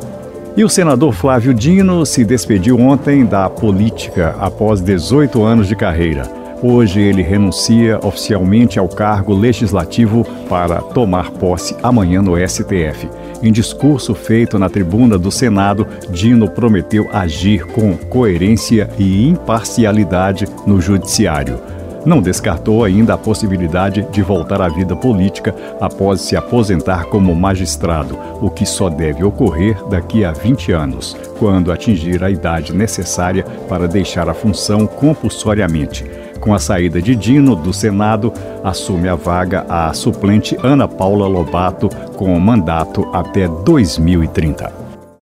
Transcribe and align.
E 0.57 0.63
o 0.63 0.69
senador 0.69 1.13
Flávio 1.13 1.53
Dino 1.53 2.05
se 2.05 2.23
despediu 2.23 2.79
ontem 2.79 3.25
da 3.25 3.49
política 3.49 4.37
após 4.39 4.79
18 4.79 5.43
anos 5.43 5.67
de 5.67 5.75
carreira. 5.75 6.44
Hoje 6.67 6.99
ele 6.99 7.21
renuncia 7.21 7.99
oficialmente 8.01 8.79
ao 8.79 8.89
cargo 8.89 9.35
legislativo 9.35 10.25
para 10.49 10.81
tomar 10.81 11.29
posse 11.29 11.77
amanhã 11.83 12.23
no 12.23 12.35
STF. 12.35 13.07
Em 13.43 13.51
discurso 13.51 14.15
feito 14.15 14.57
na 14.57 14.67
tribuna 14.67 15.15
do 15.15 15.29
Senado, 15.29 15.85
Dino 16.09 16.49
prometeu 16.49 17.07
agir 17.13 17.67
com 17.67 17.95
coerência 17.95 18.89
e 18.97 19.29
imparcialidade 19.29 20.47
no 20.65 20.81
judiciário. 20.81 21.59
Não 22.03 22.19
descartou 22.19 22.83
ainda 22.83 23.13
a 23.13 23.17
possibilidade 23.17 24.01
de 24.11 24.23
voltar 24.23 24.59
à 24.59 24.67
vida 24.67 24.95
política 24.95 25.53
após 25.79 26.21
se 26.21 26.35
aposentar 26.35 27.05
como 27.05 27.35
magistrado, 27.35 28.17
o 28.41 28.49
que 28.49 28.65
só 28.65 28.89
deve 28.89 29.23
ocorrer 29.23 29.77
daqui 29.87 30.25
a 30.25 30.31
20 30.31 30.71
anos, 30.71 31.15
quando 31.37 31.71
atingir 31.71 32.23
a 32.23 32.31
idade 32.31 32.73
necessária 32.73 33.43
para 33.69 33.87
deixar 33.87 34.27
a 34.27 34.33
função 34.33 34.87
compulsoriamente. 34.87 36.24
Com 36.45 36.53
a 36.53 36.59
saída 36.59 37.01
de 37.01 37.15
Dino 37.15 37.55
do 37.55 37.73
Senado, 37.73 38.31
assume 38.63 39.09
a 39.09 39.15
vaga 39.15 39.65
a 39.67 39.91
suplente 39.93 40.55
Ana 40.61 40.87
Paula 40.87 41.27
Lobato, 41.27 41.89
com 42.15 42.39
mandato 42.39 43.03
até 43.11 43.47
2030. 43.47 44.84